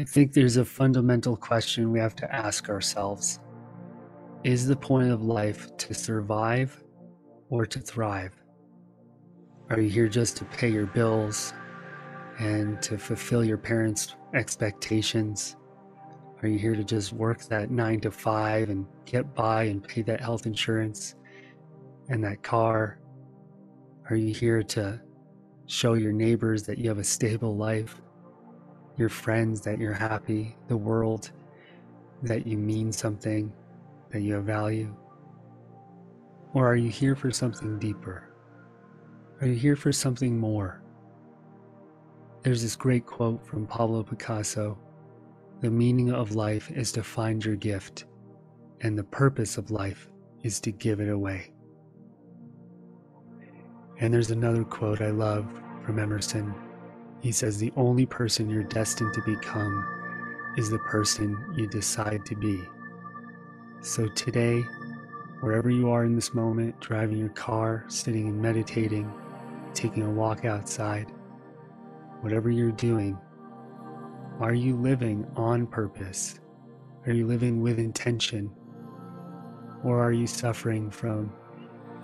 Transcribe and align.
I 0.00 0.04
think 0.04 0.32
there's 0.32 0.56
a 0.56 0.64
fundamental 0.64 1.36
question 1.36 1.92
we 1.92 1.98
have 1.98 2.16
to 2.16 2.34
ask 2.34 2.70
ourselves 2.70 3.38
Is 4.44 4.66
the 4.66 4.74
point 4.74 5.10
of 5.10 5.22
life 5.22 5.76
to 5.76 5.92
survive 5.92 6.82
or 7.50 7.66
to 7.66 7.78
thrive? 7.78 8.34
Are 9.68 9.78
you 9.78 9.90
here 9.90 10.08
just 10.08 10.38
to 10.38 10.46
pay 10.46 10.70
your 10.70 10.86
bills 10.86 11.52
and 12.38 12.80
to 12.80 12.96
fulfill 12.96 13.44
your 13.44 13.58
parents' 13.58 14.16
expectations? 14.32 15.56
Are 16.42 16.48
you 16.48 16.58
here 16.58 16.74
to 16.74 16.82
just 16.82 17.12
work 17.12 17.42
that 17.48 17.70
nine 17.70 18.00
to 18.00 18.10
five 18.10 18.70
and 18.70 18.86
get 19.04 19.34
by 19.34 19.64
and 19.64 19.86
pay 19.86 20.00
that 20.00 20.22
health 20.22 20.46
insurance 20.46 21.14
and 22.08 22.24
that 22.24 22.42
car? 22.42 23.00
Are 24.08 24.16
you 24.16 24.32
here 24.32 24.62
to 24.62 24.98
show 25.66 25.92
your 25.92 26.12
neighbors 26.12 26.62
that 26.62 26.78
you 26.78 26.88
have 26.88 26.98
a 26.98 27.04
stable 27.04 27.54
life? 27.54 28.00
Your 29.00 29.08
friends 29.08 29.62
that 29.62 29.78
you're 29.78 29.94
happy, 29.94 30.54
the 30.68 30.76
world 30.76 31.32
that 32.22 32.46
you 32.46 32.58
mean 32.58 32.92
something, 32.92 33.50
that 34.10 34.20
you 34.20 34.34
have 34.34 34.44
value? 34.44 34.94
Or 36.52 36.66
are 36.66 36.76
you 36.76 36.90
here 36.90 37.16
for 37.16 37.30
something 37.30 37.78
deeper? 37.78 38.28
Are 39.40 39.46
you 39.46 39.54
here 39.54 39.74
for 39.74 39.90
something 39.90 40.38
more? 40.38 40.82
There's 42.42 42.62
this 42.62 42.76
great 42.76 43.06
quote 43.06 43.44
from 43.46 43.66
Pablo 43.66 44.02
Picasso 44.02 44.78
The 45.62 45.70
meaning 45.70 46.12
of 46.12 46.34
life 46.34 46.70
is 46.70 46.92
to 46.92 47.02
find 47.02 47.42
your 47.42 47.56
gift, 47.56 48.04
and 48.82 48.98
the 48.98 49.04
purpose 49.04 49.56
of 49.56 49.70
life 49.70 50.08
is 50.42 50.60
to 50.60 50.72
give 50.72 51.00
it 51.00 51.08
away. 51.08 51.52
And 53.98 54.12
there's 54.12 54.30
another 54.30 54.64
quote 54.64 55.00
I 55.00 55.10
love 55.10 55.46
from 55.84 55.98
Emerson 55.98 56.54
he 57.20 57.32
says 57.32 57.58
the 57.58 57.72
only 57.76 58.06
person 58.06 58.48
you're 58.48 58.62
destined 58.62 59.12
to 59.14 59.22
become 59.22 59.86
is 60.56 60.70
the 60.70 60.78
person 60.78 61.36
you 61.56 61.66
decide 61.66 62.24
to 62.26 62.34
be. 62.34 62.62
So 63.82 64.08
today, 64.08 64.62
wherever 65.40 65.70
you 65.70 65.90
are 65.90 66.04
in 66.04 66.14
this 66.14 66.34
moment, 66.34 66.78
driving 66.80 67.18
your 67.18 67.30
car, 67.30 67.84
sitting 67.88 68.28
and 68.28 68.40
meditating, 68.40 69.12
taking 69.74 70.02
a 70.02 70.10
walk 70.10 70.44
outside, 70.44 71.10
whatever 72.20 72.50
you're 72.50 72.72
doing, 72.72 73.18
are 74.40 74.54
you 74.54 74.76
living 74.76 75.26
on 75.36 75.66
purpose? 75.66 76.40
Are 77.06 77.12
you 77.12 77.26
living 77.26 77.60
with 77.60 77.78
intention? 77.78 78.50
Or 79.84 80.02
are 80.02 80.12
you 80.12 80.26
suffering 80.26 80.90
from 80.90 81.32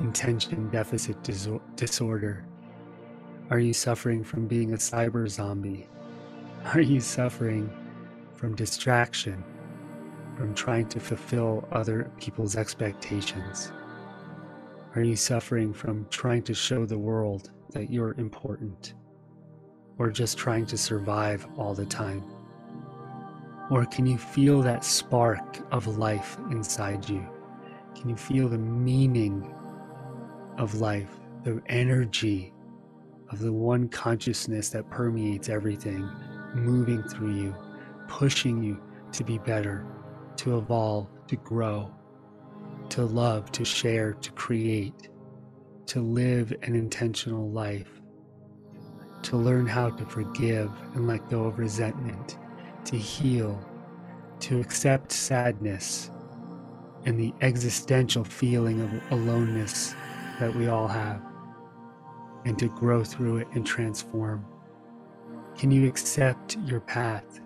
intention 0.00 0.70
deficit 0.70 1.22
disorder? 1.22 2.46
Are 3.48 3.60
you 3.60 3.72
suffering 3.72 4.24
from 4.24 4.48
being 4.48 4.72
a 4.72 4.76
cyber 4.76 5.28
zombie? 5.28 5.86
Are 6.74 6.80
you 6.80 6.98
suffering 6.98 7.70
from 8.34 8.56
distraction, 8.56 9.44
from 10.36 10.52
trying 10.52 10.88
to 10.88 10.98
fulfill 10.98 11.68
other 11.70 12.10
people's 12.18 12.56
expectations? 12.56 13.70
Are 14.96 15.02
you 15.02 15.14
suffering 15.14 15.72
from 15.72 16.08
trying 16.10 16.42
to 16.42 16.54
show 16.54 16.86
the 16.86 16.98
world 16.98 17.52
that 17.70 17.88
you're 17.88 18.16
important? 18.18 18.94
Or 19.96 20.10
just 20.10 20.36
trying 20.36 20.66
to 20.66 20.76
survive 20.76 21.46
all 21.56 21.72
the 21.72 21.86
time? 21.86 22.24
Or 23.70 23.84
can 23.84 24.06
you 24.06 24.18
feel 24.18 24.60
that 24.62 24.84
spark 24.84 25.58
of 25.70 25.86
life 25.98 26.36
inside 26.50 27.08
you? 27.08 27.24
Can 27.94 28.08
you 28.10 28.16
feel 28.16 28.48
the 28.48 28.58
meaning 28.58 29.54
of 30.58 30.74
life, 30.80 31.20
the 31.44 31.62
energy 31.66 32.52
of 33.30 33.40
the 33.40 33.52
one 33.52 33.88
consciousness 33.88 34.68
that 34.70 34.88
permeates 34.90 35.48
everything, 35.48 36.08
moving 36.54 37.02
through 37.02 37.34
you, 37.34 37.54
pushing 38.08 38.62
you 38.62 38.80
to 39.12 39.24
be 39.24 39.38
better, 39.38 39.84
to 40.36 40.58
evolve, 40.58 41.08
to 41.28 41.36
grow, 41.36 41.90
to 42.90 43.04
love, 43.04 43.50
to 43.52 43.64
share, 43.64 44.12
to 44.14 44.30
create, 44.32 45.08
to 45.86 46.00
live 46.00 46.52
an 46.62 46.74
intentional 46.74 47.50
life, 47.50 48.00
to 49.22 49.36
learn 49.36 49.66
how 49.66 49.90
to 49.90 50.04
forgive 50.06 50.70
and 50.94 51.06
let 51.06 51.28
go 51.30 51.44
of 51.44 51.58
resentment, 51.58 52.38
to 52.84 52.96
heal, 52.96 53.58
to 54.40 54.60
accept 54.60 55.10
sadness 55.10 56.10
and 57.04 57.18
the 57.18 57.32
existential 57.40 58.24
feeling 58.24 58.80
of 58.80 59.12
aloneness 59.12 59.94
that 60.38 60.54
we 60.54 60.68
all 60.68 60.88
have 60.88 61.22
and 62.46 62.56
to 62.60 62.68
grow 62.68 63.02
through 63.02 63.38
it 63.38 63.48
and 63.54 63.66
transform? 63.66 64.46
Can 65.58 65.70
you 65.72 65.88
accept 65.88 66.56
your 66.64 66.80
path? 66.80 67.40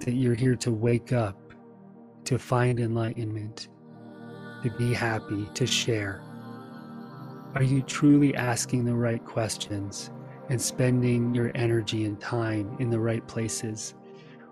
That 0.00 0.12
you're 0.12 0.34
here 0.34 0.56
to 0.56 0.70
wake 0.70 1.12
up, 1.12 1.54
to 2.24 2.38
find 2.38 2.78
enlightenment, 2.78 3.68
to 4.62 4.70
be 4.70 4.92
happy, 4.92 5.48
to 5.54 5.66
share? 5.66 6.22
Are 7.54 7.62
you 7.62 7.80
truly 7.80 8.34
asking 8.34 8.84
the 8.84 8.94
right 8.94 9.24
questions 9.24 10.10
and 10.50 10.60
spending 10.60 11.34
your 11.34 11.50
energy 11.54 12.04
and 12.04 12.20
time 12.20 12.76
in 12.80 12.90
the 12.90 13.00
right 13.00 13.26
places? 13.26 13.94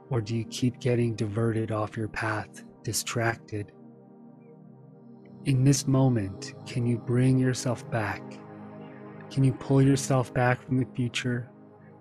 Or 0.08 0.22
do 0.22 0.34
you 0.34 0.44
keep 0.44 0.80
getting 0.80 1.14
diverted 1.14 1.72
off 1.72 1.96
your 1.96 2.08
path, 2.08 2.64
distracted? 2.84 3.72
In 5.44 5.62
this 5.62 5.86
moment, 5.86 6.54
can 6.66 6.86
you 6.86 6.96
bring 6.96 7.38
yourself 7.38 7.90
back 7.90 8.22
can 9.32 9.42
you 9.42 9.52
pull 9.54 9.80
yourself 9.80 10.32
back 10.34 10.62
from 10.62 10.76
the 10.76 10.86
future 10.94 11.48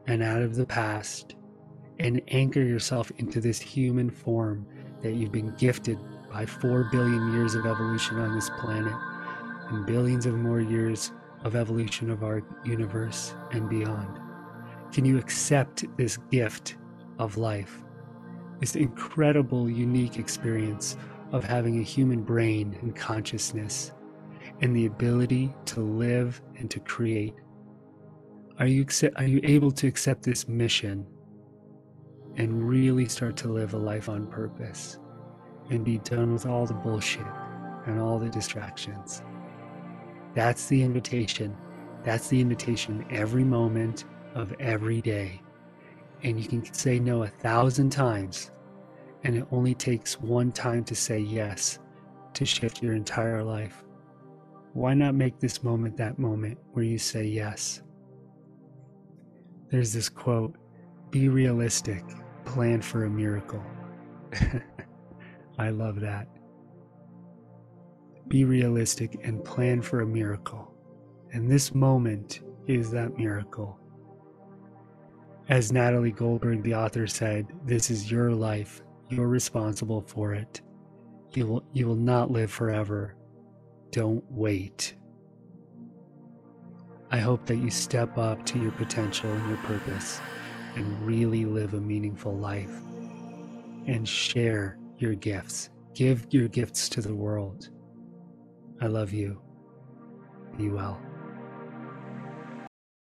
and 0.08 0.22
out 0.22 0.42
of 0.42 0.56
the 0.56 0.66
past 0.66 1.36
and 2.00 2.22
anchor 2.28 2.62
yourself 2.62 3.10
into 3.20 3.40
this 3.40 3.60
human 3.60 4.10
form 4.10 4.68
that 5.02 5.14
you've 5.14 5.32
been 5.32 5.56
gifted 5.56 5.98
by 6.30 6.46
4 6.46 6.90
billion 6.92 7.32
years 7.32 7.56
of 7.56 7.66
evolution 7.66 8.18
on 8.18 8.36
this 8.36 8.50
planet 8.60 8.94
and 9.70 9.86
billions 9.86 10.26
of 10.26 10.34
more 10.34 10.60
years 10.60 11.14
of 11.46 11.56
evolution 11.56 12.10
of 12.10 12.22
our 12.22 12.44
universe 12.66 13.34
and 13.52 13.70
beyond? 13.70 14.20
Can 14.92 15.06
you 15.06 15.18
accept 15.18 15.86
this 15.96 16.18
gift 16.32 16.76
of 17.18 17.38
life, 17.38 17.82
this 18.60 18.76
incredible, 18.76 19.70
unique 19.70 20.20
experience 20.20 20.98
of 21.32 21.46
having 21.46 21.80
a 21.80 21.84
human 21.84 22.24
brain 22.24 22.78
and 22.82 22.94
consciousness? 22.94 23.94
And 24.62 24.76
the 24.76 24.86
ability 24.86 25.54
to 25.66 25.82
live 25.82 26.42
and 26.58 26.70
to 26.72 26.80
create. 26.80 27.34
Are 28.60 28.68
you, 28.68 28.86
are 29.16 29.24
you 29.24 29.40
able 29.44 29.72
to 29.72 29.88
accept 29.88 30.24
this 30.24 30.48
mission 30.48 31.06
and 32.38 32.68
really 32.68 33.08
start 33.08 33.36
to 33.38 33.48
live 33.48 33.74
a 33.74 33.78
life 33.78 34.08
on 34.08 34.28
purpose 34.28 35.00
and 35.70 35.84
be 35.84 35.98
done 36.00 36.32
with 36.32 36.46
all 36.46 36.66
the 36.66 36.76
bullshit 36.76 37.26
and 37.88 38.00
all 38.00 38.20
the 38.20 38.30
distractions? 38.30 39.24
That's 40.36 40.68
the 40.68 40.84
invitation. 40.84 41.58
That's 42.04 42.28
the 42.28 42.40
invitation 42.40 43.06
every 43.10 43.44
moment 43.44 44.06
of 44.36 44.54
every 44.60 45.02
day. 45.02 45.42
And 46.24 46.40
you 46.40 46.48
can 46.48 46.72
say 46.74 47.00
no 47.00 47.24
a 47.24 47.28
thousand 47.28 47.90
times, 47.90 48.52
and 49.24 49.36
it 49.36 49.48
only 49.52 49.74
takes 49.74 50.20
one 50.20 50.52
time 50.52 50.84
to 50.86 50.96
say 50.96 51.20
yes 51.20 51.80
to 52.34 52.46
shift 52.46 52.84
your 52.84 52.94
entire 52.94 53.44
life. 53.44 53.84
Why 54.74 54.94
not 54.94 55.16
make 55.16 55.40
this 55.40 55.64
moment 55.64 55.98
that 55.98 56.18
moment 56.18 56.58
where 56.72 56.86
you 56.86 56.98
say 56.98 57.26
yes? 57.26 57.82
There's 59.70 59.92
this 59.92 60.08
quote 60.08 60.56
be 61.10 61.28
realistic, 61.28 62.06
plan 62.46 62.82
for 62.82 63.04
a 63.04 63.10
miracle. 63.10 63.64
I 65.60 65.70
love 65.72 66.00
that. 66.00 66.30
Be 68.30 68.46
realistic 68.46 69.20
and 69.24 69.44
plan 69.44 69.82
for 69.82 70.02
a 70.02 70.08
miracle. 70.08 70.74
And 71.34 71.52
this 71.52 71.76
moment 71.76 72.40
is 72.66 72.92
that 72.92 73.18
miracle. 73.18 73.78
As 75.50 75.74
Natalie 75.74 76.12
Goldberg, 76.12 76.64
the 76.64 76.76
author, 76.76 77.08
said, 77.08 77.48
this 77.66 77.92
is 77.92 78.10
your 78.10 78.32
life. 78.32 78.82
You're 79.10 79.28
responsible 79.28 80.00
for 80.00 80.34
it. 80.34 80.62
You 81.34 81.48
will, 81.48 81.64
you 81.74 81.88
will 81.88 81.96
not 81.96 82.32
live 82.32 82.52
forever 82.52 83.16
don't 83.92 84.24
wait. 84.30 84.96
I 87.12 87.18
hope 87.18 87.46
that 87.46 87.58
you 87.58 87.70
step 87.70 88.18
up 88.18 88.46
to 88.48 88.60
your 88.60 88.72
potential 88.72 89.30
and 89.32 89.50
your 89.50 89.58
purpose 89.58 90.22
and 90.76 91.06
really 91.06 91.44
live 91.46 91.74
a 91.74 91.82
meaningful 91.82 92.36
life 92.38 92.74
and 93.88 94.08
share 94.08 94.78
your 94.98 95.16
gifts. 95.16 95.70
Give 95.94 96.26
your 96.30 96.48
gifts 96.48 96.88
to 96.90 97.02
the 97.02 97.14
world. 97.14 97.70
I 98.80 98.88
love 98.88 99.12
you. 99.12 99.42
Be 100.58 100.70
well. 100.70 101.02